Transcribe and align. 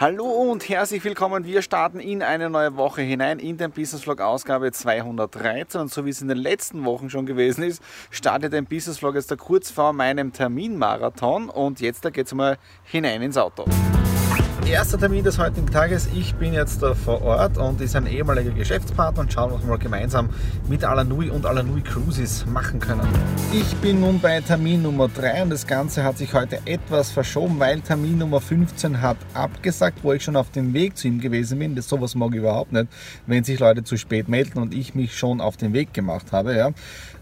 Hallo 0.00 0.26
und 0.26 0.68
herzlich 0.68 1.02
willkommen. 1.02 1.44
Wir 1.44 1.60
starten 1.60 1.98
in 1.98 2.22
eine 2.22 2.48
neue 2.50 2.76
Woche 2.76 3.02
hinein 3.02 3.40
in 3.40 3.56
den 3.56 3.72
Business 3.72 4.04
Vlog 4.04 4.20
Ausgabe 4.20 4.70
213 4.70 5.80
und 5.80 5.90
so 5.92 6.04
wie 6.04 6.10
es 6.10 6.22
in 6.22 6.28
den 6.28 6.38
letzten 6.38 6.84
Wochen 6.84 7.10
schon 7.10 7.26
gewesen 7.26 7.64
ist, 7.64 7.82
startet 8.12 8.54
ein 8.54 8.66
Business 8.66 8.98
Vlog 8.98 9.16
jetzt 9.16 9.32
da 9.32 9.34
kurz 9.34 9.72
vor 9.72 9.92
meinem 9.92 10.32
Terminmarathon. 10.32 11.50
Und 11.50 11.80
jetzt 11.80 12.04
da 12.04 12.10
geht 12.10 12.28
es 12.28 12.32
mal 12.32 12.58
hinein 12.84 13.22
ins 13.22 13.36
Auto 13.36 13.64
erster 14.70 14.98
Termin 14.98 15.24
des 15.24 15.38
heutigen 15.38 15.66
Tages. 15.66 16.08
Ich 16.14 16.34
bin 16.34 16.52
jetzt 16.52 16.82
da 16.82 16.94
vor 16.94 17.22
Ort 17.22 17.56
und 17.56 17.80
ist 17.80 17.96
ein 17.96 18.06
ehemaliger 18.06 18.50
Geschäftspartner 18.50 19.22
und 19.22 19.32
schauen, 19.32 19.52
was 19.52 19.62
wir 19.62 19.68
mal 19.68 19.78
gemeinsam 19.78 20.28
mit 20.68 20.84
Alanui 20.84 21.30
und 21.30 21.46
Alanui 21.46 21.80
Cruises 21.80 22.44
machen 22.44 22.78
können. 22.78 23.08
Ich 23.52 23.74
bin 23.76 24.00
nun 24.00 24.20
bei 24.20 24.40
Termin 24.42 24.82
Nummer 24.82 25.08
3 25.08 25.44
und 25.44 25.50
das 25.50 25.66
Ganze 25.66 26.04
hat 26.04 26.18
sich 26.18 26.34
heute 26.34 26.60
etwas 26.66 27.10
verschoben, 27.10 27.58
weil 27.58 27.80
Termin 27.80 28.18
Nummer 28.18 28.42
15 28.42 29.00
hat 29.00 29.16
abgesagt, 29.32 30.00
wo 30.02 30.12
ich 30.12 30.22
schon 30.22 30.36
auf 30.36 30.50
dem 30.50 30.74
Weg 30.74 30.98
zu 30.98 31.08
ihm 31.08 31.18
gewesen 31.20 31.58
bin. 31.58 31.74
Das 31.74 31.88
sowas 31.88 32.14
mag 32.14 32.32
ich 32.32 32.38
überhaupt 32.38 32.72
nicht, 32.72 32.88
wenn 33.26 33.44
sich 33.44 33.58
Leute 33.58 33.84
zu 33.84 33.96
spät 33.96 34.28
melden 34.28 34.58
und 34.58 34.74
ich 34.74 34.94
mich 34.94 35.16
schon 35.16 35.40
auf 35.40 35.56
den 35.56 35.72
Weg 35.72 35.94
gemacht 35.94 36.32
habe. 36.32 36.54
Ja. 36.54 36.72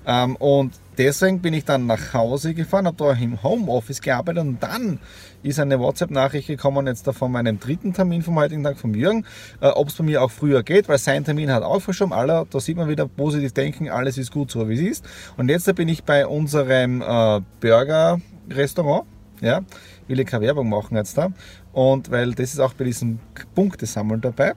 Ähm, 0.05 0.35
und 0.37 0.73
deswegen 0.99 1.41
bin 1.41 1.55
ich 1.55 1.65
dann 1.65 1.87
nach 1.87 2.15
Hause 2.15 2.55
gefahren, 2.55 2.87
habe 2.87 2.97
da 2.97 3.13
im 3.13 3.43
Homeoffice 3.43 4.01
gearbeitet 4.01 4.43
und 4.43 4.63
dann 4.63 4.99
ist 5.43 5.61
eine 5.61 5.79
WhatsApp-Nachricht 5.79 6.49
gekommen, 6.49 6.87
jetzt 6.87 7.07
da 7.07 7.13
von 7.13 7.31
meinem 7.33 7.61
dritten 7.61 7.93
Termin 7.93 8.23
vom 8.23 8.37
heutigen 8.37 8.65
Tag 8.65 8.79
vom 8.79 8.95
Jürgen, 8.95 9.25
äh, 9.61 9.69
ob 9.69 9.89
es 9.89 9.95
bei 9.95 10.05
mir 10.05 10.23
auch 10.23 10.31
früher 10.31 10.63
geht, 10.63 10.89
weil 10.89 10.99
sein 10.99 11.25
Termin 11.25 11.51
hat 11.51 11.63
auch 11.63 11.81
verschoben. 11.81 12.13
Aller, 12.13 12.47
da 12.51 12.61
sieht 12.61 12.77
man 12.77 12.89
wieder 12.89 13.07
positiv 13.07 13.53
denken, 13.53 13.89
alles 13.89 14.19
ist 14.19 14.33
gut 14.33 14.51
so 14.51 14.69
wie 14.69 14.75
es 14.75 14.99
ist. 14.99 15.05
Und 15.37 15.49
jetzt 15.49 15.73
bin 15.75 15.89
ich 15.89 16.05
bei 16.05 16.27
unserem 16.27 17.03
äh, 17.03 17.41
Burger-Restaurant. 17.61 19.05
Ja, 19.41 19.61
will 20.09 20.19
ich 20.19 20.27
keine 20.27 20.47
Werbung 20.47 20.69
machen 20.69 20.97
jetzt 20.97 21.19
da. 21.19 21.31
Und 21.73 22.11
weil 22.11 22.33
das 22.33 22.55
ist 22.55 22.61
auch 22.61 22.73
bei 22.73 22.85
diesem 22.85 23.19
Punktesammeln 23.55 24.21
dabei. 24.21 24.55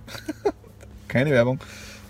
keine 1.08 1.32
Werbung. 1.32 1.60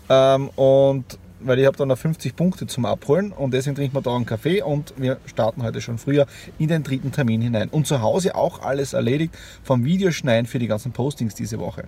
Ähm, 0.10 0.50
und 0.50 1.18
weil 1.42 1.60
ich 1.60 1.66
habe 1.66 1.78
dann 1.78 1.88
noch 1.88 1.98
50 1.98 2.36
Punkte 2.36 2.68
zum 2.68 2.86
Abholen 2.86 3.32
und 3.32 3.54
deswegen 3.54 3.76
trinken 3.76 3.96
wir 3.96 4.02
da 4.02 4.16
einen 4.16 4.26
Kaffee 4.26 4.62
und 4.62 4.94
wir 4.98 5.18
starten 5.26 5.64
heute 5.64 5.82
schon 5.82 5.98
früher 5.98 6.26
in 6.58 6.68
den 6.68 6.84
dritten 6.84 7.12
Termin 7.12 7.42
hinein. 7.42 7.70
Und 7.70 7.88
zu 7.88 8.02
Hause 8.02 8.36
auch 8.36 8.62
alles 8.62 8.94
erledigt 8.94 9.38
vom 9.64 9.86
Videoschneiden 9.86 10.46
für 10.46 10.60
die 10.60 10.68
ganzen 10.68 10.92
Postings 10.92 11.36
diese 11.36 11.60
Woche. 11.60 11.88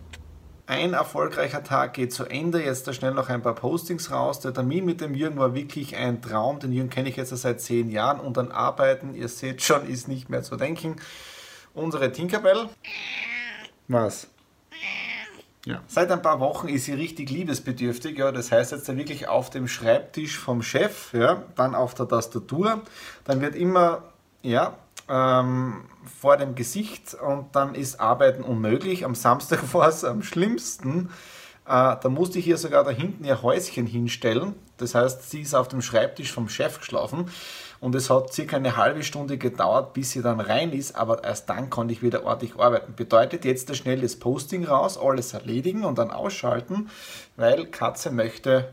Ein 0.68 0.94
erfolgreicher 0.94 1.64
Tag 1.64 1.96
geht 1.96 2.14
zu 2.14 2.26
Ende. 2.26 2.64
Jetzt 2.64 2.88
da 2.88 2.94
schnell 2.94 3.14
noch 3.14 3.28
ein 3.28 3.42
paar 3.42 3.56
Postings 3.56 4.10
raus. 4.10 4.40
Der 4.40 4.54
Termin 4.54 4.86
mit 4.86 5.02
dem 5.02 5.16
Jürgen 5.16 5.38
war 5.38 5.54
wirklich 5.54 5.98
ein 5.98 6.22
Traum. 6.22 6.60
Den 6.60 6.72
Jürgen 6.72 6.90
kenne 6.90 7.10
ich 7.10 7.18
jetzt 7.18 7.36
seit 7.36 7.60
zehn 7.60 7.90
Jahren 7.90 8.22
und 8.22 8.38
an 8.38 8.52
Arbeiten, 8.52 9.14
ihr 9.14 9.28
seht 9.28 9.62
schon, 9.62 9.86
ist 9.86 10.08
nicht 10.08 10.30
mehr 10.30 10.44
zu 10.44 10.56
denken. 10.56 10.96
Unsere 11.74 12.12
Tinkerbell. 12.12 12.70
Was? 13.90 14.30
Ja. 15.66 15.82
Seit 15.88 16.12
ein 16.12 16.22
paar 16.22 16.40
Wochen 16.40 16.68
ist 16.68 16.86
sie 16.86 16.94
richtig 16.94 17.30
liebesbedürftig. 17.30 18.18
Ja, 18.18 18.32
das 18.32 18.52
heißt 18.52 18.72
jetzt 18.72 18.96
wirklich 18.96 19.28
auf 19.28 19.50
dem 19.50 19.68
Schreibtisch 19.68 20.38
vom 20.38 20.64
Chef, 20.64 21.14
ja, 21.14 21.44
dann 21.56 21.76
auf 21.76 21.94
der 21.94 22.08
Tastatur. 22.08 22.82
Dann 23.26 23.42
wird 23.42 23.56
immer 23.56 24.04
ja, 24.42 24.76
ähm, 25.08 25.84
vor 26.20 26.38
dem 26.38 26.56
Gesicht 26.56 27.14
und 27.14 27.56
dann 27.56 27.76
ist 27.76 28.00
Arbeiten 28.00 28.44
unmöglich. 28.44 29.06
Am 29.06 29.14
Samstag 29.14 29.62
war 29.74 29.88
es 29.88 30.04
am 30.04 30.24
schlimmsten. 30.24 31.10
Äh, 31.66 31.96
da 32.02 32.10
musste 32.10 32.40
ich 32.40 32.48
ihr 32.48 32.58
sogar 32.58 32.84
da 32.84 32.92
hinten 32.92 33.24
ihr 33.24 33.44
Häuschen 33.44 33.86
hinstellen. 33.86 34.56
Das 34.78 34.96
heißt, 34.96 35.30
sie 35.30 35.42
ist 35.42 35.54
auf 35.54 35.68
dem 35.68 35.84
Schreibtisch 35.84 36.32
vom 36.32 36.50
Chef 36.50 36.80
geschlafen 36.80 37.30
und 37.82 37.96
es 37.96 38.10
hat 38.10 38.32
circa 38.32 38.56
eine 38.56 38.78
halbe 38.78 39.04
Stunde 39.04 39.38
gedauert, 39.38 39.94
bis 39.94 40.12
sie 40.12 40.22
dann 40.22 40.40
rein 40.40 40.72
ist, 40.72 40.96
aber 40.96 41.24
erst 41.24 41.50
dann 41.50 41.70
konnte 41.72 41.94
ich 41.94 42.04
wieder 42.04 42.24
ordentlich 42.24 42.58
arbeiten. 42.58 42.94
Bedeutet 42.96 43.44
jetzt 43.44 43.76
schnell 43.76 44.00
das 44.00 44.16
Posting 44.16 44.64
raus, 44.64 44.98
alles 44.98 45.34
erledigen 45.34 45.84
und 45.84 45.98
dann 45.98 46.12
ausschalten, 46.12 46.90
weil 47.36 47.66
Katze 47.66 48.12
möchte, 48.12 48.72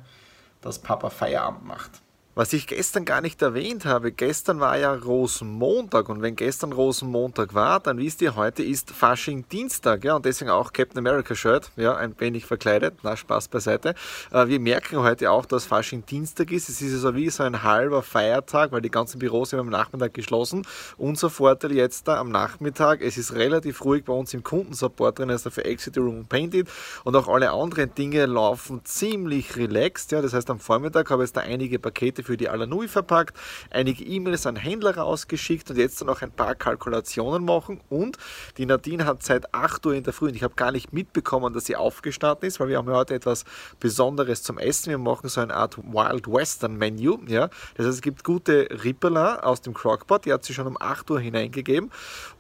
dass 0.61 0.79
Papa 0.79 1.09
Feierabend 1.09 1.65
macht. 1.65 1.91
Was 2.39 2.53
ich 2.53 2.69
gestern 2.69 3.05
gar 3.05 3.21
nicht 3.21 3.43
erwähnt 3.43 3.85
habe, 3.85 4.13
gestern 4.13 4.61
war 4.61 4.79
ja 4.79 4.95
Rosenmontag 4.95 6.09
und 6.09 6.23
wenn 6.23 6.37
gestern 6.37 6.73
Rosenmontag 6.73 7.53
war, 7.53 7.81
dann 7.81 7.99
wisst 7.99 8.23
ihr, 8.23 8.37
heute 8.37 8.63
ist 8.63 8.93
Fasching 8.93 9.45
Dienstag, 9.51 10.05
ja, 10.05 10.15
und 10.15 10.25
deswegen 10.25 10.53
auch 10.53 10.73
Captain 10.73 10.99
America 10.99 11.35
Shirt, 11.35 11.73
ja, 11.75 11.97
ein 11.97 12.15
wenig 12.21 12.47
verkleidet, 12.47 12.95
na, 13.03 13.17
Spaß 13.17 13.49
beiseite. 13.49 13.97
Äh, 14.31 14.47
wir 14.47 14.61
merken 14.61 14.99
heute 14.99 15.33
auch, 15.33 15.47
dass 15.47 15.65
Fasching 15.65 16.07
Dienstag 16.07 16.53
ist. 16.53 16.69
Es 16.69 16.81
ist 16.81 16.93
so 16.93 17.09
also 17.09 17.17
wie 17.17 17.29
so 17.29 17.43
ein 17.43 17.65
halber 17.65 18.05
Feiertag, 18.05 18.71
weil 18.71 18.83
die 18.83 18.91
ganzen 18.93 19.19
Büros 19.19 19.51
sind 19.51 19.59
am 19.59 19.69
Nachmittag 19.69 20.15
geschlossen. 20.15 20.65
Unser 20.97 21.31
Vorteil 21.31 21.73
jetzt 21.73 22.07
da 22.07 22.21
am 22.21 22.31
Nachmittag, 22.31 23.03
es 23.03 23.19
ist 23.19 23.35
relativ 23.35 23.85
ruhig 23.85 24.05
bei 24.05 24.13
uns 24.13 24.33
im 24.33 24.45
Kundensupport 24.45 25.19
drin, 25.19 25.33
also 25.33 25.51
für 25.51 25.65
Exit 25.65 25.99
Room 25.99 26.25
Painted 26.27 26.69
und 27.03 27.17
auch 27.17 27.27
alle 27.27 27.51
anderen 27.51 27.93
Dinge 27.97 28.27
laufen 28.27 28.83
ziemlich 28.85 29.57
relaxed, 29.57 30.13
ja, 30.13 30.23
das 30.23 30.35
heißt 30.35 30.49
am 30.51 30.61
Vormittag 30.61 31.11
habe 31.11 31.25
ich 31.25 31.31
jetzt 31.31 31.37
da 31.37 31.41
einige 31.41 31.81
Pakete 31.81 32.28
für 32.29 32.37
die 32.37 32.51
Alanui 32.51 32.89
verpackt, 32.89 33.35
einige 33.71 34.05
E-Mails 34.05 34.47
an 34.47 34.57
Händler 34.57 34.95
rausgeschickt 34.99 35.71
und 35.71 35.79
jetzt 35.79 36.05
noch 36.05 36.21
ein 36.21 36.31
paar 36.31 36.55
Kalkulationen 36.55 37.43
machen. 37.43 37.81
Und 37.89 38.19
die 38.59 38.67
Nadine 38.67 39.07
hat 39.07 39.23
seit 39.23 39.55
8 39.55 39.87
Uhr 39.87 39.95
in 39.95 40.05
der 40.05 40.13
Früh, 40.13 40.29
und 40.29 40.37
ich 40.37 40.43
habe 40.43 40.55
gar 40.55 40.71
nicht 40.71 40.93
mitbekommen, 40.93 41.55
dass 41.55 41.65
sie 41.65 41.75
aufgestanden 41.75 42.47
ist, 42.47 42.61
weil 42.61 42.69
wir 42.69 42.77
haben 42.77 42.91
heute 42.91 43.15
etwas 43.15 43.47
Besonderes 43.81 44.43
zum 44.43 44.59
Essen. 44.59 44.91
Wir 44.91 44.99
machen 44.99 45.31
so 45.31 45.41
eine 45.41 45.55
Art 45.55 45.79
Wild 45.79 46.27
Western 46.31 46.77
Menü. 46.77 47.17
Ja? 47.29 47.49
Das 47.77 47.87
heißt, 47.87 47.97
es 47.97 48.03
gibt 48.03 48.25
gute 48.25 48.69
Rippler 48.85 49.47
aus 49.47 49.63
dem 49.63 49.73
Crockpot, 49.73 50.27
die 50.27 50.33
hat 50.35 50.45
sie 50.45 50.53
schon 50.53 50.67
um 50.67 50.77
8 50.79 51.11
Uhr 51.11 51.21
hineingegeben. 51.21 51.91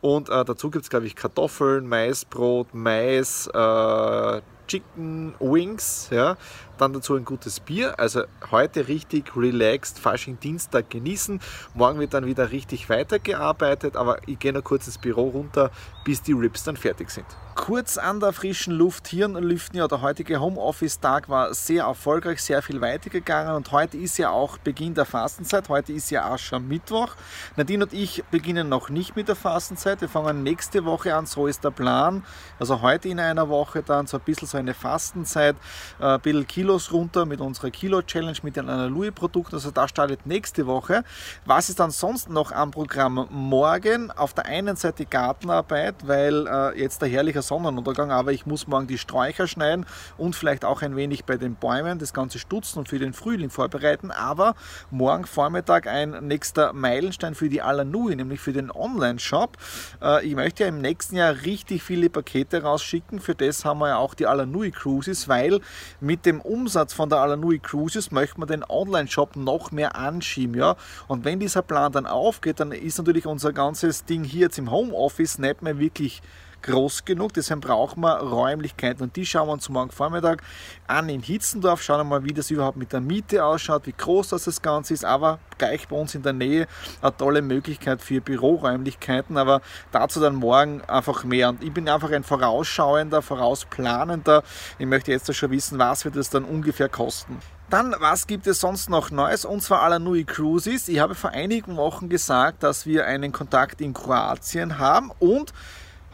Und 0.03 0.28
äh, 0.28 0.44
dazu 0.44 0.71
gibt 0.71 0.84
es, 0.84 0.91
glaube 0.91 1.06
ich, 1.06 1.16
Kartoffeln, 1.16 1.88
Maisbrot, 1.88 2.75
Mais, 2.75 3.47
äh, 3.54 4.41
Chicken 4.69 5.34
Wings, 5.41 6.09
ja, 6.11 6.37
dann 6.77 6.93
dazu 6.93 7.17
ein 7.17 7.25
gutes 7.25 7.61
Bier. 7.61 7.99
Also 7.99 8.23
heute 8.51 8.87
richtig 8.87 9.37
relaxed 9.37 9.99
Fasching 9.99 10.39
Dienstag 10.39 10.91
genießen. 10.91 11.41
Morgen 11.75 11.99
wird 11.99 12.15
dann 12.15 12.27
wieder 12.27 12.53
richtig 12.53 12.89
weitergearbeitet, 12.89 13.97
aber 13.97 14.19
ich 14.27 14.39
gehe 14.39 14.53
noch 14.53 14.62
kurz 14.62 14.87
ins 14.87 14.99
Büro 14.99 15.28
runter, 15.28 15.71
bis 16.05 16.23
die 16.23 16.33
Rips 16.33 16.65
dann 16.65 16.77
fertig 16.77 17.11
sind. 17.11 17.27
Kurz 17.55 17.99
an 17.99 18.21
der 18.21 18.33
frischen 18.33 18.75
Luft 18.75 19.09
Hirnlüften. 19.09 19.78
Ja, 19.78 19.89
der 19.89 20.01
heutige 20.01 20.41
Homeoffice-Tag 20.41 21.28
war 21.28 21.53
sehr 21.55 21.84
erfolgreich, 21.84 22.41
sehr 22.41 22.62
viel 22.62 22.81
weitergegangen 22.81 23.55
und 23.57 23.73
heute 23.73 23.97
ist 23.97 24.16
ja 24.19 24.31
auch 24.31 24.59
Beginn 24.59 24.95
der 24.95 25.04
Fastenzeit. 25.07 25.69
Heute 25.69 25.92
ist 25.92 26.10
ja 26.10 26.31
Aschermittwoch. 26.31 27.16
Nadine 27.57 27.84
und 27.84 27.92
ich 27.92 28.22
beginnen 28.31 28.69
noch 28.69 28.91
nicht 28.91 29.16
mit 29.16 29.27
der 29.27 29.34
Fastenzeit. 29.34 30.01
Wir 30.01 30.09
fangen 30.09 30.45
nächste 30.45 30.84
Woche 30.84 31.15
an, 31.15 31.27
so 31.27 31.47
ist 31.47 31.65
der 31.65 31.71
Plan. 31.71 32.25
Also 32.60 32.81
heute 32.83 33.09
in 33.09 33.19
einer 33.19 33.48
Woche 33.48 33.83
dann 33.83 34.07
so 34.07 34.19
ein 34.19 34.22
bisschen 34.22 34.47
so 34.47 34.58
eine 34.59 34.75
Fastenzeit, 34.75 35.57
äh, 36.01 36.05
ein 36.05 36.21
bisschen 36.21 36.47
Kilo 36.47 36.69
Kilos 36.69 36.93
runter 36.93 37.25
mit 37.25 37.41
unserer 37.41 37.71
Kilo-Challenge 37.71 38.37
mit 38.43 38.57
den 38.57 38.69
Analui-Produkten. 38.69 39.55
Also 39.55 39.71
da 39.71 39.89
startet 39.89 40.27
nächste 40.27 40.66
Woche. 40.66 41.03
Was 41.47 41.71
ist 41.71 41.81
dann 41.81 41.91
sonst 41.91 42.28
noch 42.28 42.53
am 42.53 42.72
Programm? 42.72 43.27
Morgen 43.31 44.10
auf 44.10 44.34
der 44.34 44.45
einen 44.45 44.77
Seite 44.77 45.07
Gartenarbeit, 45.07 46.07
weil 46.07 46.47
äh, 46.47 46.78
jetzt 46.78 47.01
der 47.01 47.09
herrliche 47.09 47.41
Sonnenuntergang, 47.41 48.10
aber 48.10 48.33
ich 48.33 48.45
muss 48.45 48.66
morgen 48.66 48.87
die 48.87 48.99
Sträucher 48.99 49.47
schneiden 49.47 49.87
und 50.19 50.37
vielleicht 50.37 50.66
auch 50.66 50.83
ein 50.83 50.95
wenig 50.95 51.25
bei 51.25 51.39
den 51.39 51.54
Bäumen 51.54 51.99
das 51.99 52.13
Ganze 52.13 52.39
stutzen 52.39 52.81
und 52.81 52.89
für 52.91 52.99
den 52.99 53.15
Frühling 53.15 53.49
vorbereiten. 53.49 54.11
Aber 54.11 54.54
morgen 54.91 55.25
Vormittag 55.25 55.87
ein 55.87 56.27
nächster 56.27 56.75
Meilenstein 56.75 57.34
für 57.34 57.49
die 57.49 57.63
Alanui, 57.63 58.15
nämlich 58.15 58.41
für 58.41 58.53
den 58.53 58.71
Online-Shop. 58.71 59.57
Äh, 60.03 60.27
ich 60.27 60.34
möchte 60.34 60.65
ja 60.65 60.69
im 60.69 60.83
nächsten 60.83 61.16
Jahr 61.16 61.34
richtig 61.47 61.83
viele 61.83 62.11
Pakete 62.11 62.63
rausschicken. 62.63 63.21
Für 63.21 63.34
das 63.34 63.65
haben 63.65 63.78
wir 63.78 63.89
ja 63.89 63.97
auch 63.97 64.13
die 64.13 64.27
Alanui 64.27 64.47
Alanui 64.48 64.71
Cruises, 64.71 65.28
weil 65.28 65.60
mit 66.00 66.27
dem 66.27 66.41
Umsatz 66.41 66.92
von 66.92 67.09
der 67.09 67.18
Alanui 67.18 67.59
Cruises 67.59 68.10
möchte 68.10 68.41
man 68.41 68.48
den 68.48 68.65
Online-Shop 68.68 69.36
noch 69.36 69.71
mehr 69.71 69.97
anschieben. 69.97 70.56
Ja? 70.56 70.77
Und 71.06 71.24
wenn 71.24 71.39
dieser 71.39 71.62
Plan 71.62 71.92
dann 71.92 72.06
aufgeht, 72.06 72.60
dann 72.60 72.72
ist 72.72 72.98
natürlich 72.98 73.27
unser 73.27 73.53
ganzes 73.53 74.04
Ding 74.04 74.24
hier 74.24 74.42
jetzt 74.42 74.59
im 74.59 74.71
Homeoffice 74.71 75.39
nicht 75.39 75.62
mehr 75.62 75.78
wirklich 75.78 76.22
groß 76.63 77.05
genug. 77.05 77.33
Deshalb 77.34 77.63
brauchen 77.63 78.01
wir 78.01 78.19
Räumlichkeiten 78.19 79.03
und 79.03 79.16
die 79.16 79.27
schauen 79.27 79.49
wir 79.49 79.53
uns 79.53 79.69
morgen 79.69 79.91
Vormittag 79.91 80.43
an 80.87 81.09
in 81.09 81.22
Hitzendorf. 81.22 81.83
Schauen 81.83 82.01
wir 82.01 82.05
mal, 82.05 82.25
wie 82.25 82.33
das 82.33 82.51
überhaupt 82.51 82.77
mit 82.77 82.93
der 82.93 83.01
Miete 83.01 83.45
ausschaut, 83.45 83.87
wie 83.87 83.95
groß 83.97 84.28
das, 84.28 84.45
das 84.45 84.63
Ganze 84.63 84.95
ist. 84.95 85.05
Aber 85.05 85.39
gleich 85.59 85.89
bei 85.89 85.97
uns 85.97 86.15
in 86.15 86.22
der 86.22 86.33
Nähe 86.33 86.66
eine 87.01 87.16
tolle 87.16 87.43
Möglichkeit 87.43 88.03
für 88.03 88.21
Büroräumlichkeiten. 88.21 89.37
Aber 89.37 89.60
dazu 89.93 90.21
dann 90.21 90.34
morgen 90.34 90.83
einfach 90.83 91.25
mehr. 91.25 91.51
Und 91.51 91.63
ich 91.63 91.72
bin 91.72 91.89
einfach 91.89 92.10
ein 92.10 92.25
vorausschauender, 92.25 93.22
vorausplanender. 93.22 94.43
Ich 94.78 94.87
möchte 94.87 95.13
jetzt 95.13 95.33
schon 95.34 95.51
wissen, 95.51 95.78
was 95.78 96.04
wird 96.04 96.16
es 96.16 96.31
dann 96.31 96.45
ungefähr 96.45 96.89
kosten. 96.89 97.39
Dann, 97.71 97.95
was 97.99 98.27
gibt 98.27 98.47
es 98.47 98.61
sonst 98.61 98.89
noch 98.89 99.11
Neues? 99.11 99.45
Und 99.45 99.63
zwar 99.63 99.83
Alanui 99.83 100.25
Cruises. 100.25 100.89
Ich 100.89 101.01
habe 101.01 101.15
vor 101.15 101.31
einigen 101.31 101.77
Wochen 101.77 102.09
gesagt, 102.09 102.63
dass 102.63 102.87
wir 102.87 103.04
einen 103.04 103.31
Kontakt 103.31 103.83
in 103.83 103.93
Kroatien 103.93 104.78
haben 104.78 105.13
und 105.19 105.53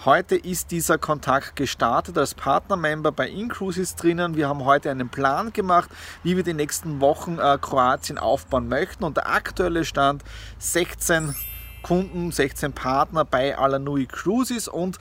Heute 0.03 0.37
ist 0.37 0.71
dieser 0.71 0.99
Kontakt 0.99 1.57
gestartet 1.57 2.19
als 2.19 2.35
Partnermember 2.35 3.11
bei 3.11 3.27
Incruises 3.29 3.97
drinnen. 3.97 4.37
Wir 4.37 4.49
haben 4.49 4.65
heute 4.67 4.91
einen 4.91 5.09
Plan 5.09 5.53
gemacht, 5.53 5.89
wie 6.23 6.37
wir 6.37 6.43
die 6.43 6.53
nächsten 6.53 7.01
Wochen 7.01 7.39
äh, 7.39 7.57
Kroatien 7.59 8.19
aufbauen 8.19 8.69
möchten. 8.69 9.05
Und 9.05 9.17
der 9.17 9.31
aktuelle 9.31 9.85
Stand 9.87 10.23
16 10.59 11.35
Kunden, 11.83 12.33
16 12.33 12.73
Partner 12.73 13.25
bei 13.25 13.57
Alanui 13.57 14.07
Cruises 14.07 14.69
und 14.69 14.99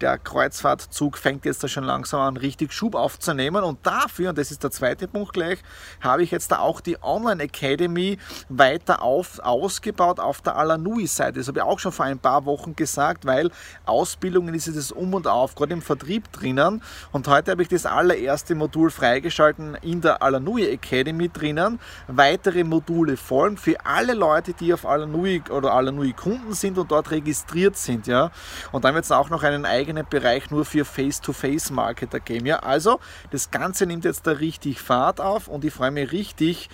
der 0.00 0.18
Kreuzfahrtzug 0.18 1.18
fängt 1.18 1.44
jetzt 1.44 1.62
da 1.62 1.68
schon 1.68 1.84
langsam 1.84 2.20
an, 2.20 2.36
richtig 2.36 2.72
Schub 2.72 2.94
aufzunehmen. 2.94 3.64
Und 3.64 3.86
dafür, 3.86 4.30
und 4.30 4.38
das 4.38 4.50
ist 4.50 4.62
der 4.62 4.70
zweite 4.70 5.08
Punkt 5.08 5.32
gleich, 5.32 5.58
habe 6.00 6.22
ich 6.22 6.30
jetzt 6.30 6.52
da 6.52 6.60
auch 6.60 6.80
die 6.80 7.02
Online 7.02 7.42
Academy 7.42 8.18
weiter 8.48 9.02
auf, 9.02 9.38
ausgebaut 9.40 10.20
auf 10.20 10.40
der 10.40 10.56
Alanui-Seite. 10.56 11.38
Das 11.38 11.48
habe 11.48 11.58
ich 11.58 11.64
auch 11.64 11.78
schon 11.78 11.92
vor 11.92 12.04
ein 12.04 12.18
paar 12.18 12.44
Wochen 12.44 12.76
gesagt, 12.76 13.26
weil 13.26 13.50
Ausbildungen 13.86 14.54
ist 14.54 14.68
es 14.68 14.92
Um 14.92 15.14
und 15.14 15.26
Auf, 15.26 15.54
gerade 15.54 15.72
im 15.72 15.82
Vertrieb 15.82 16.30
drinnen. 16.32 16.82
Und 17.12 17.28
heute 17.28 17.50
habe 17.50 17.62
ich 17.62 17.68
das 17.68 17.86
allererste 17.86 18.54
Modul 18.54 18.90
freigeschalten 18.90 19.76
in 19.82 20.00
der 20.00 20.22
Alanui 20.22 20.66
Academy 20.66 21.28
drinnen. 21.28 21.78
Weitere 22.06 22.64
Module 22.64 23.16
folgen 23.16 23.56
für 23.56 23.84
alle 23.84 24.14
Leute, 24.14 24.52
die 24.52 24.72
auf 24.72 24.86
Alanui 24.86 25.42
oder 25.50 25.72
Alanui 25.72 26.12
Kunden 26.12 26.52
sind 26.52 26.78
und 26.78 26.90
dort 26.90 27.10
registriert 27.10 27.76
sind. 27.76 28.06
Ja. 28.06 28.30
Und 28.72 28.84
dann 28.84 28.94
wird 28.94 29.04
es 29.04 29.12
auch 29.12 29.30
noch 29.30 29.42
einen 29.42 29.64
eigenen 29.64 29.87
eigenen 29.88 30.06
Bereich 30.08 30.50
nur 30.50 30.64
für 30.64 30.84
Face-to-Face-Marketer 30.84 32.20
geben. 32.20 32.46
Ja, 32.46 32.58
also 32.58 33.00
das 33.30 33.50
Ganze 33.50 33.86
nimmt 33.86 34.04
jetzt 34.04 34.26
da 34.26 34.32
richtig 34.32 34.80
Fahrt 34.80 35.20
auf 35.20 35.48
und 35.48 35.64
ich 35.64 35.72
freue 35.72 35.90
mich 35.90 36.12
richtig, 36.12 36.68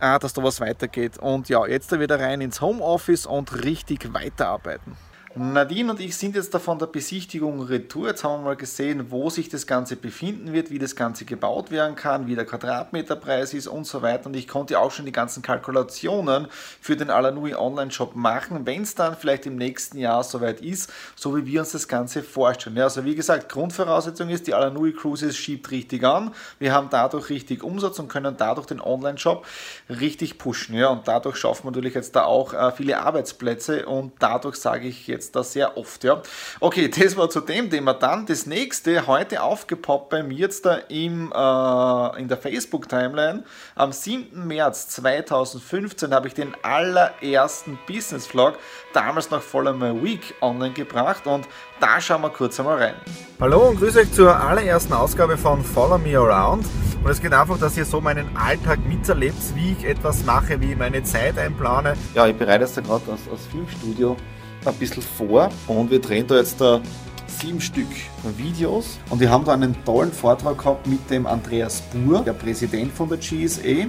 äh, 0.00 0.18
dass 0.20 0.32
da 0.32 0.42
was 0.44 0.60
weitergeht. 0.60 1.18
Und 1.18 1.48
ja, 1.48 1.66
jetzt 1.66 1.90
da 1.90 1.98
wieder 1.98 2.20
rein 2.20 2.40
ins 2.40 2.60
Homeoffice 2.60 3.26
und 3.26 3.64
richtig 3.64 4.14
weiterarbeiten. 4.14 4.96
Nadine 5.36 5.92
und 5.92 6.00
ich 6.00 6.16
sind 6.16 6.34
jetzt 6.34 6.52
da 6.54 6.58
von 6.58 6.80
der 6.80 6.86
Besichtigung 6.86 7.62
retour. 7.62 8.08
Jetzt 8.08 8.24
haben 8.24 8.40
wir 8.40 8.46
mal 8.46 8.56
gesehen, 8.56 9.12
wo 9.12 9.30
sich 9.30 9.48
das 9.48 9.64
Ganze 9.64 9.94
befinden 9.94 10.52
wird, 10.52 10.72
wie 10.72 10.80
das 10.80 10.96
Ganze 10.96 11.24
gebaut 11.24 11.70
werden 11.70 11.94
kann, 11.94 12.26
wie 12.26 12.34
der 12.34 12.44
Quadratmeterpreis 12.44 13.54
ist 13.54 13.68
und 13.68 13.86
so 13.86 14.02
weiter. 14.02 14.26
Und 14.26 14.34
ich 14.34 14.48
konnte 14.48 14.80
auch 14.80 14.90
schon 14.90 15.06
die 15.06 15.12
ganzen 15.12 15.40
Kalkulationen 15.40 16.48
für 16.80 16.96
den 16.96 17.10
Alanui 17.10 17.54
Online-Shop 17.54 18.16
machen, 18.16 18.66
wenn 18.66 18.82
es 18.82 18.96
dann 18.96 19.16
vielleicht 19.16 19.46
im 19.46 19.54
nächsten 19.54 19.98
Jahr 19.98 20.24
soweit 20.24 20.62
ist, 20.62 20.92
so 21.14 21.36
wie 21.36 21.46
wir 21.46 21.60
uns 21.60 21.70
das 21.70 21.86
Ganze 21.86 22.24
vorstellen. 22.24 22.74
Ja, 22.74 22.84
also 22.84 23.04
wie 23.04 23.14
gesagt, 23.14 23.48
Grundvoraussetzung 23.50 24.30
ist, 24.30 24.48
die 24.48 24.54
Alanui 24.54 24.92
Cruises 24.92 25.36
schiebt 25.36 25.70
richtig 25.70 26.02
an. 26.02 26.32
Wir 26.58 26.74
haben 26.74 26.88
dadurch 26.90 27.30
richtig 27.30 27.62
Umsatz 27.62 28.00
und 28.00 28.08
können 28.08 28.34
dadurch 28.36 28.66
den 28.66 28.80
Online-Shop 28.80 29.46
richtig 29.88 30.38
pushen. 30.38 30.74
Ja, 30.74 30.88
und 30.88 31.06
dadurch 31.06 31.36
schaffen 31.36 31.66
wir 31.66 31.70
natürlich 31.70 31.94
jetzt 31.94 32.16
da 32.16 32.24
auch 32.24 32.52
äh, 32.52 32.72
viele 32.72 32.98
Arbeitsplätze 32.98 33.86
und 33.86 34.14
dadurch 34.18 34.56
sage 34.56 34.88
ich 34.88 35.06
jetzt, 35.06 35.19
jetzt 35.20 35.36
da 35.36 35.44
sehr 35.44 35.76
oft. 35.76 36.02
Ja. 36.02 36.22
Okay, 36.60 36.88
das 36.88 37.16
war 37.16 37.28
zu 37.28 37.40
dem 37.40 37.70
Thema. 37.70 37.94
Dann 37.94 38.26
das 38.26 38.46
nächste, 38.46 39.06
heute 39.06 39.42
aufgepoppt 39.42 40.08
bei 40.08 40.22
mir 40.22 40.38
jetzt 40.38 40.64
da 40.64 40.76
im, 40.88 41.32
äh, 41.32 42.20
in 42.20 42.28
der 42.28 42.38
Facebook-Timeline. 42.38 43.44
Am 43.74 43.92
7. 43.92 44.46
März 44.46 44.88
2015 44.88 46.14
habe 46.14 46.28
ich 46.28 46.34
den 46.34 46.56
allerersten 46.62 47.78
Business-Vlog, 47.86 48.54
damals 48.92 49.30
noch 49.30 49.42
Follow 49.42 49.74
My 49.74 50.02
Week, 50.02 50.34
online 50.40 50.72
gebracht 50.72 51.26
und 51.26 51.46
da 51.80 52.00
schauen 52.00 52.22
wir 52.22 52.30
kurz 52.30 52.58
einmal 52.58 52.78
rein. 52.78 52.94
Hallo 53.40 53.68
und 53.68 53.78
grüße 53.78 54.00
euch 54.00 54.12
zur 54.12 54.34
allerersten 54.34 54.92
Ausgabe 54.92 55.36
von 55.36 55.62
Follow 55.62 55.98
Me 55.98 56.16
Around. 56.16 56.64
Und 57.02 57.10
es 57.10 57.20
geht 57.20 57.32
einfach, 57.32 57.58
dass 57.58 57.78
ihr 57.78 57.86
so 57.86 58.00
meinen 58.00 58.36
Alltag 58.36 58.78
miterlebt, 58.86 59.38
wie 59.54 59.72
ich 59.72 59.84
etwas 59.84 60.22
mache, 60.24 60.60
wie 60.60 60.72
ich 60.72 60.76
meine 60.76 61.02
Zeit 61.02 61.38
einplane. 61.38 61.94
Ja, 62.14 62.26
ich 62.26 62.36
bereite 62.36 62.64
jetzt 62.64 62.76
da 62.76 62.82
gerade 62.82 63.10
aus, 63.10 63.20
aus 63.32 63.46
Filmstudio 63.50 64.16
ein 64.64 64.74
bisschen 64.74 65.02
vor 65.02 65.50
und 65.66 65.90
wir 65.90 66.00
drehen 66.00 66.26
da 66.26 66.36
jetzt 66.36 66.60
da 66.60 66.80
sieben 67.26 67.60
Stück 67.60 67.88
Videos 68.36 68.98
und 69.08 69.20
wir 69.20 69.30
haben 69.30 69.44
da 69.44 69.52
einen 69.52 69.76
tollen 69.84 70.12
Vortrag 70.12 70.58
gehabt 70.58 70.86
mit 70.86 71.08
dem 71.10 71.26
Andreas 71.26 71.82
Buhr, 71.92 72.22
der 72.22 72.32
Präsident 72.32 72.92
von 72.92 73.08
der 73.08 73.18
GSA. 73.18 73.86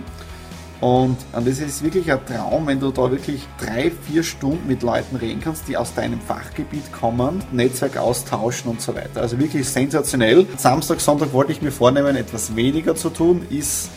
Und, 0.79 1.17
und 1.31 1.47
das 1.47 1.59
ist 1.59 1.83
wirklich 1.83 2.11
ein 2.11 2.25
Traum, 2.25 2.65
wenn 2.65 2.79
du 2.79 2.89
da 2.89 3.11
wirklich 3.11 3.47
drei, 3.59 3.91
vier 3.91 4.23
Stunden 4.23 4.67
mit 4.67 4.81
Leuten 4.81 5.15
reden 5.15 5.39
kannst, 5.39 5.67
die 5.67 5.77
aus 5.77 5.93
deinem 5.93 6.19
Fachgebiet 6.19 6.91
kommen, 6.91 7.43
Netzwerk 7.51 7.97
austauschen 7.97 8.71
und 8.71 8.81
so 8.81 8.95
weiter. 8.95 9.21
Also 9.21 9.37
wirklich 9.37 9.69
sensationell. 9.69 10.47
Samstag, 10.57 10.99
Sonntag 10.99 11.33
wollte 11.33 11.51
ich 11.51 11.61
mir 11.61 11.71
vornehmen, 11.71 12.15
etwas 12.15 12.55
weniger 12.55 12.95
zu 12.95 13.11
tun, 13.11 13.45
ist 13.51 13.91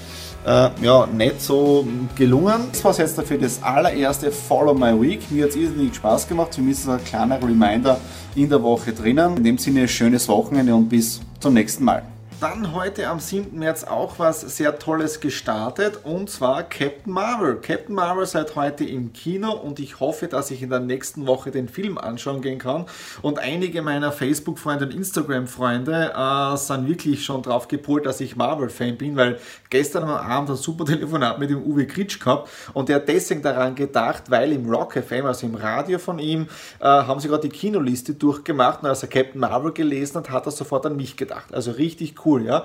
äh, 0.45 0.71
ja, 0.83 1.07
nicht 1.07 1.41
so 1.41 1.87
gelungen. 2.17 2.69
Das 2.73 2.85
war 2.85 2.97
jetzt 2.97 3.17
dafür 3.19 3.39
das 3.39 3.63
allererste 3.63 4.31
Follow 4.31 4.75
My 4.75 5.01
Week. 5.01 5.31
Mir 5.31 5.45
hat 5.45 5.51
es 5.51 5.57
irrsinnig 5.57 5.95
Spaß 5.95 6.29
gemacht. 6.29 6.59
Es 6.59 6.89
ein 6.89 7.05
kleiner 7.05 7.43
Reminder 7.43 7.99
in 8.35 8.49
der 8.49 8.63
Woche 8.63 8.93
drinnen. 8.93 9.39
In 9.39 9.45
dem 9.45 9.59
Sinne, 9.59 9.89
schönes 9.89 10.29
Wochenende 10.29 10.75
und 10.75 10.89
bis 10.89 11.21
zum 11.41 11.55
nächsten 11.55 11.85
Mal. 11.85 12.14
Dann 12.45 12.75
heute 12.75 13.09
am 13.09 13.21
7. 13.21 13.59
März 13.59 13.85
auch 13.85 14.19
was 14.19 14.43
sehr 14.43 14.79
Tolles 14.79 15.21
gestartet 15.21 16.01
und 16.05 16.29
zwar 16.29 16.63
Captain 16.63 17.11
Marvel. 17.11 17.57
Captain 17.57 17.95
Marvel 17.95 18.27
seit 18.27 18.55
heute 18.55 18.85
im 18.85 19.15
Kino 19.15 19.51
und 19.53 19.81
ich 19.81 19.99
hoffe, 19.99 20.29
dass 20.29 20.51
ich 20.51 20.61
in 20.61 20.69
der 20.69 20.81
nächsten 20.81 21.27
Woche 21.27 21.51
den 21.51 21.71
Film 21.71 21.97
anschauen 21.97 22.43
gehen 22.43 22.59
kann. 22.59 22.85
Und 23.23 23.39
einige 23.39 23.81
meiner 23.81 24.13
Facebook-Freunde 24.13 24.85
und 24.85 24.93
Instagram-Freunde 24.93 26.13
äh, 26.15 26.57
sind 26.59 26.87
wirklich 26.87 27.25
schon 27.25 27.41
drauf 27.41 27.67
gepolt, 27.67 28.05
dass 28.05 28.21
ich 28.21 28.37
Marvel-Fan 28.37 28.99
bin, 28.99 29.17
weil 29.17 29.39
gestern 29.71 30.03
am 30.03 30.11
Abend 30.11 30.51
ein 30.51 30.57
super 30.57 30.85
Telefonat 30.85 31.39
mit 31.39 31.49
dem 31.49 31.63
Uwe 31.63 31.87
Kritsch 31.87 32.21
gehabt 32.21 32.51
und 32.75 32.91
der 32.91 32.97
hat 32.97 33.09
deswegen 33.09 33.41
daran 33.41 33.75
gedacht, 33.75 34.25
weil 34.29 34.53
im 34.53 34.69
Rock 34.69 35.03
FM, 35.03 35.25
also 35.25 35.47
im 35.47 35.55
Radio 35.55 35.99
von 35.99 36.19
ihm, 36.19 36.49
äh, 36.79 36.85
haben 36.85 37.21
sie 37.21 37.29
gerade 37.29 37.49
die 37.49 37.57
Kinoliste 37.57 38.13
durchgemacht 38.13 38.83
und 38.83 38.91
als 38.91 39.03
er 39.03 39.09
Captain 39.09 39.41
Marvel 39.41 39.73
gelesen 39.73 40.19
hat, 40.19 40.29
hat 40.29 40.45
er 40.45 40.53
sofort 40.53 40.85
an 40.85 40.97
mich 40.97 41.17
gedacht. 41.17 41.55
Also 41.55 41.71
richtig 41.71 42.27
cool 42.27 42.34
cool, 42.35 42.47
ja. 42.47 42.65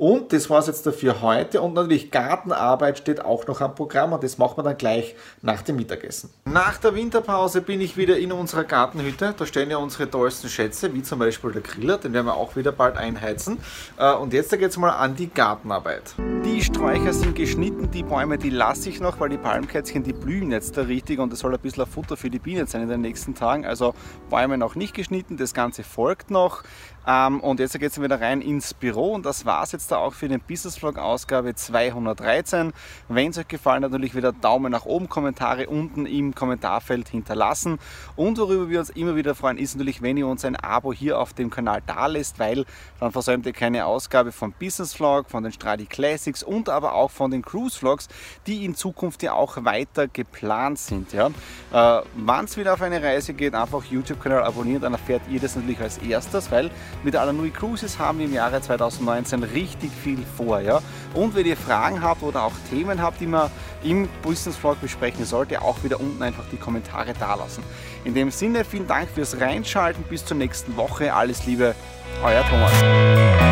Und 0.00 0.32
das 0.32 0.48
war 0.48 0.60
es 0.60 0.66
jetzt 0.66 0.86
dafür 0.86 1.20
heute. 1.20 1.60
Und 1.60 1.74
natürlich 1.74 2.10
Gartenarbeit 2.10 2.96
steht 2.96 3.22
auch 3.22 3.46
noch 3.46 3.60
am 3.60 3.74
Programm 3.74 4.14
und 4.14 4.24
das 4.24 4.38
machen 4.38 4.56
wir 4.56 4.62
dann 4.62 4.78
gleich 4.78 5.14
nach 5.42 5.60
dem 5.60 5.76
Mittagessen. 5.76 6.30
Nach 6.46 6.78
der 6.78 6.94
Winterpause 6.94 7.60
bin 7.60 7.82
ich 7.82 7.98
wieder 7.98 8.16
in 8.16 8.32
unserer 8.32 8.64
Gartenhütte. 8.64 9.34
Da 9.36 9.44
stehen 9.44 9.70
ja 9.70 9.76
unsere 9.76 10.10
tollsten 10.10 10.48
Schätze, 10.48 10.94
wie 10.94 11.02
zum 11.02 11.18
Beispiel 11.18 11.52
der 11.52 11.60
Griller, 11.60 11.98
den 11.98 12.14
werden 12.14 12.24
wir 12.24 12.34
auch 12.34 12.56
wieder 12.56 12.72
bald 12.72 12.96
einheizen. 12.96 13.58
Äh, 13.98 14.14
und 14.14 14.32
jetzt 14.32 14.50
geht 14.52 14.70
es 14.70 14.78
mal 14.78 14.88
an 14.88 15.16
die 15.16 15.28
Gartenarbeit. 15.28 16.14
Die 16.46 16.62
Sträucher 16.62 17.12
sind 17.12 17.34
geschnitten, 17.34 17.90
die 17.90 18.02
Bäume, 18.02 18.38
die 18.38 18.48
lasse 18.48 18.88
ich 18.88 19.00
noch, 19.00 19.20
weil 19.20 19.28
die 19.28 19.36
Palmkätzchen, 19.36 20.02
die 20.02 20.14
blühen 20.14 20.50
jetzt 20.50 20.78
da 20.78 20.80
richtig 20.80 21.18
und 21.18 21.30
es 21.34 21.40
soll 21.40 21.52
ein 21.52 21.60
bisschen 21.60 21.84
Futter 21.84 22.16
für 22.16 22.30
die 22.30 22.38
Bienen 22.38 22.66
sein 22.66 22.80
in 22.80 22.88
den 22.88 23.02
nächsten 23.02 23.34
Tagen. 23.34 23.66
Also 23.66 23.92
Bäume 24.30 24.56
noch 24.56 24.76
nicht 24.76 24.94
geschnitten, 24.94 25.36
das 25.36 25.52
Ganze 25.52 25.82
folgt 25.82 26.30
noch. 26.30 26.62
Ähm, 27.06 27.40
und 27.40 27.60
jetzt 27.60 27.78
geht 27.78 27.90
es 27.90 28.00
wieder 28.00 28.20
rein 28.20 28.40
ins 28.40 28.72
Büro 28.72 29.12
und 29.12 29.26
das 29.26 29.44
war 29.44 29.62
es 29.62 29.72
jetzt 29.72 29.89
da 29.90 29.98
auch 29.98 30.14
für 30.14 30.28
den 30.28 30.40
Business 30.40 30.76
Vlog 30.76 30.98
Ausgabe 30.98 31.54
213. 31.54 32.72
Wenn 33.08 33.30
es 33.30 33.38
euch 33.38 33.48
gefallen 33.48 33.84
hat, 33.84 33.92
natürlich 33.92 34.14
wieder 34.14 34.32
Daumen 34.32 34.72
nach 34.72 34.86
oben, 34.86 35.08
Kommentare 35.08 35.68
unten 35.68 36.06
im 36.06 36.34
Kommentarfeld 36.34 37.08
hinterlassen. 37.08 37.78
Und 38.16 38.38
worüber 38.38 38.68
wir 38.68 38.80
uns 38.80 38.90
immer 38.90 39.16
wieder 39.16 39.34
freuen, 39.34 39.58
ist 39.58 39.76
natürlich, 39.76 40.02
wenn 40.02 40.16
ihr 40.16 40.26
uns 40.26 40.44
ein 40.44 40.56
Abo 40.56 40.92
hier 40.92 41.18
auf 41.18 41.32
dem 41.32 41.50
Kanal 41.50 41.82
da 41.86 42.06
lässt, 42.06 42.38
weil 42.38 42.64
dann 42.98 43.12
versäumt 43.12 43.46
ihr 43.46 43.52
keine 43.52 43.86
Ausgabe 43.86 44.32
vom 44.32 44.52
Business 44.52 44.94
Vlog, 44.94 45.30
von 45.30 45.42
den 45.42 45.52
Stradi 45.52 45.86
Classics 45.86 46.42
und 46.42 46.68
aber 46.68 46.94
auch 46.94 47.10
von 47.10 47.30
den 47.30 47.42
Cruise 47.42 47.78
Vlogs, 47.78 48.08
die 48.46 48.64
in 48.64 48.74
Zukunft 48.74 49.22
ja 49.22 49.32
auch 49.32 49.64
weiter 49.64 50.08
geplant 50.08 50.78
sind. 50.78 51.12
Ja. 51.12 51.28
Äh, 51.72 52.02
Wann 52.14 52.44
es 52.44 52.56
wieder 52.56 52.74
auf 52.74 52.82
eine 52.82 53.02
Reise 53.02 53.34
geht, 53.34 53.54
einfach 53.54 53.84
YouTube-Kanal 53.84 54.42
abonnieren, 54.42 54.82
dann 54.82 54.92
erfährt 54.92 55.22
ihr 55.30 55.40
das 55.40 55.56
natürlich 55.56 55.80
als 55.80 55.98
erstes, 55.98 56.50
weil 56.50 56.70
mit 57.02 57.16
Alanui 57.16 57.50
Cruises 57.50 57.98
haben 57.98 58.18
wir 58.18 58.26
im 58.26 58.34
Jahre 58.34 58.60
2019 58.60 59.42
richtig 59.42 59.79
viel 59.88 60.18
vor. 60.36 60.60
Ja? 60.60 60.80
Und 61.14 61.34
wenn 61.34 61.46
ihr 61.46 61.56
Fragen 61.56 62.02
habt 62.02 62.22
oder 62.22 62.44
auch 62.44 62.52
Themen 62.68 63.00
habt, 63.00 63.20
die 63.20 63.26
man 63.26 63.50
im 63.82 64.08
Business 64.22 64.56
Vlog 64.56 64.80
besprechen 64.80 65.24
sollte, 65.24 65.62
auch 65.62 65.82
wieder 65.82 66.00
unten 66.00 66.22
einfach 66.22 66.44
die 66.52 66.58
Kommentare 66.58 67.14
da 67.18 67.34
lassen. 67.34 67.62
In 68.04 68.14
dem 68.14 68.30
Sinne, 68.30 68.64
vielen 68.64 68.86
Dank 68.86 69.08
fürs 69.10 69.40
Reinschalten. 69.40 70.04
Bis 70.04 70.24
zur 70.24 70.36
nächsten 70.36 70.76
Woche. 70.76 71.14
Alles 71.14 71.46
Liebe, 71.46 71.74
euer 72.22 72.44
Thomas. 72.48 73.49